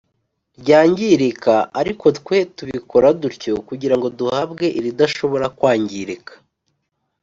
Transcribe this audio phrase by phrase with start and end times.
[0.59, 6.33] Ryangirika ariko twe tubikora dutyo kugira ngo duhabwe iridashobora kwangirika